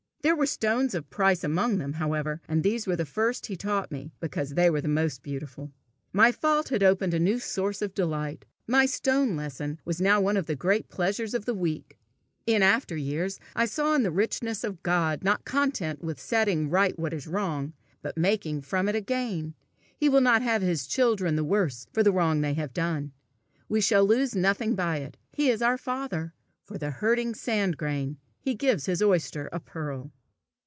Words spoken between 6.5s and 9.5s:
had opened a new source of delight: my stone